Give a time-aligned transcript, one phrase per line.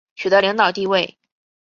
[0.15, 1.19] 取得领导地位